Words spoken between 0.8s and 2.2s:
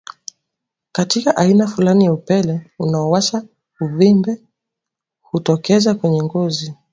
Katika aina fulani ya